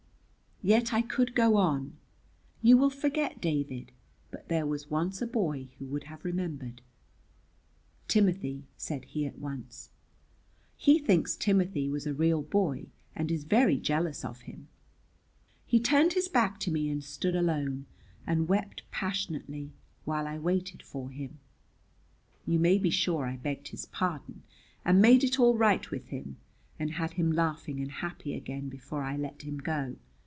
[0.63, 1.93] Yet I could go on.
[2.61, 3.91] "You will forget, David,
[4.29, 6.83] but there was once a boy who would have remembered."
[8.07, 9.89] "Timothy?" said he at once.
[10.77, 12.85] He thinks Timothy was a real boy,
[13.15, 14.67] and is very jealous of him.
[15.65, 17.87] He turned his back to me, and stood alone
[18.27, 19.71] and wept passionately,
[20.05, 21.39] while I waited for him.
[22.45, 24.43] You may be sure I begged his pardon,
[24.85, 26.37] and made it all right with him,
[26.77, 29.95] and had him laughing and happy again before I let him go.